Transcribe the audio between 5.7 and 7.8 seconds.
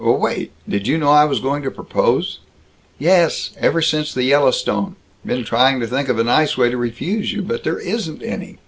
to think of a nice way to refuse you. But there